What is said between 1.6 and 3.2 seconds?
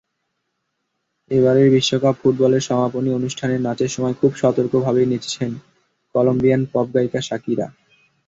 বিশ্বকাপ ফুটবলের সমাপনী